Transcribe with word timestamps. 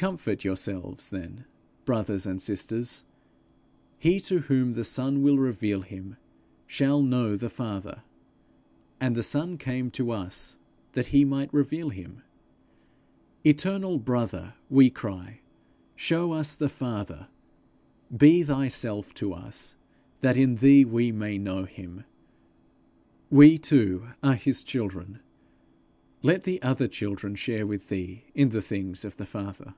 Comfort 0.00 0.44
yourselves 0.46 1.10
then, 1.10 1.44
brothers 1.84 2.24
and 2.24 2.40
sisters; 2.40 3.04
he 3.98 4.18
to 4.20 4.38
whom 4.38 4.72
the 4.72 4.82
Son 4.82 5.20
will 5.20 5.36
reveal 5.38 5.82
him 5.82 6.16
shall 6.66 7.02
know 7.02 7.36
the 7.36 7.50
Father; 7.50 8.02
and 8.98 9.14
the 9.14 9.22
Son 9.22 9.58
came 9.58 9.90
to 9.90 10.10
us 10.10 10.56
that 10.92 11.08
he 11.08 11.22
might 11.22 11.52
reveal 11.52 11.90
him. 11.90 12.22
'Eternal 13.44 13.98
Brother,' 13.98 14.54
we 14.70 14.88
cry, 14.88 15.40
'show 15.96 16.32
us 16.32 16.54
the 16.54 16.70
Father. 16.70 17.28
Be 18.16 18.42
thyself 18.42 19.12
to 19.12 19.34
us, 19.34 19.76
that 20.22 20.38
in 20.38 20.54
thee 20.56 20.82
we 20.82 21.12
may 21.12 21.36
know 21.36 21.66
him. 21.66 22.04
We 23.28 23.58
too 23.58 24.08
are 24.22 24.36
his 24.36 24.64
children: 24.64 25.18
let 26.22 26.44
the 26.44 26.62
other 26.62 26.88
children 26.88 27.34
share 27.34 27.66
with 27.66 27.90
thee 27.90 28.24
in 28.34 28.48
the 28.48 28.62
things 28.62 29.04
of 29.04 29.18
the 29.18 29.26
Father.' 29.26 29.74